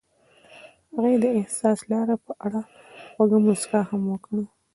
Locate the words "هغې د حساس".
0.93-1.79